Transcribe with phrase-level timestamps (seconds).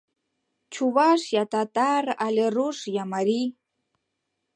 [0.77, 3.47] Чуваш я татар але руш я марий.